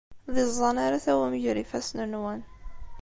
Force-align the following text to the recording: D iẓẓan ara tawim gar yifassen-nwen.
D 0.33 0.35
iẓẓan 0.43 0.77
ara 0.85 1.03
tawim 1.05 1.35
gar 1.43 1.57
yifassen-nwen. 1.59 2.41